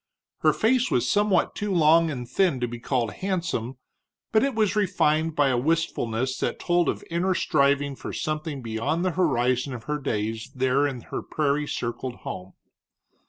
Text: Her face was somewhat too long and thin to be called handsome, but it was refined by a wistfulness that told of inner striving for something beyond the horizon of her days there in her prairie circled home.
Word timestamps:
Her 0.39 0.51
face 0.51 0.89
was 0.89 1.07
somewhat 1.07 1.53
too 1.53 1.71
long 1.71 2.09
and 2.09 2.27
thin 2.27 2.59
to 2.61 2.67
be 2.67 2.79
called 2.79 3.13
handsome, 3.13 3.77
but 4.31 4.43
it 4.43 4.55
was 4.55 4.75
refined 4.75 5.35
by 5.35 5.49
a 5.49 5.57
wistfulness 5.59 6.39
that 6.39 6.57
told 6.57 6.89
of 6.89 7.03
inner 7.11 7.35
striving 7.35 7.95
for 7.95 8.11
something 8.11 8.63
beyond 8.63 9.05
the 9.05 9.11
horizon 9.11 9.75
of 9.75 9.83
her 9.83 9.99
days 9.99 10.49
there 10.55 10.87
in 10.87 11.01
her 11.01 11.21
prairie 11.21 11.67
circled 11.67 12.15
home. 12.25 12.53